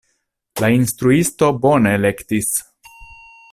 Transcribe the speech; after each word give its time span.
La 0.63 0.69
instruisto 0.77 1.51
bone 1.67 1.93
elektis. 1.99 2.51